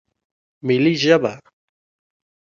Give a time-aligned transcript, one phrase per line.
[0.67, 1.33] ملي ژبه